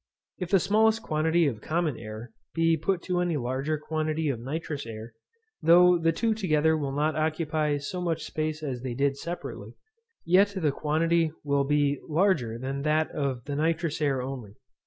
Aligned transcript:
If 0.39 0.49
the 0.49 0.59
smallest 0.59 1.03
quantity 1.03 1.45
of 1.45 1.61
common 1.61 1.95
air 1.95 2.31
be 2.55 2.75
put 2.75 3.03
to 3.03 3.19
any 3.19 3.37
larger 3.37 3.77
quantity 3.77 4.29
of 4.29 4.39
nitrous 4.39 4.87
air, 4.87 5.13
though 5.61 5.99
the 5.99 6.11
two 6.11 6.33
together 6.33 6.75
will 6.75 6.91
not 6.91 7.15
occupy 7.15 7.77
so 7.77 8.01
much 8.01 8.23
space 8.25 8.63
as 8.63 8.81
they 8.81 8.95
did 8.95 9.15
separately, 9.15 9.75
yet 10.25 10.53
the 10.57 10.71
quantity 10.71 11.31
will 11.43 11.61
still 11.65 11.69
be 11.77 11.99
larger 12.07 12.57
than 12.57 12.81
that 12.81 13.11
of 13.11 13.43
the 13.45 13.55
nitrous 13.55 14.01
air 14.01 14.23
only. 14.23 14.55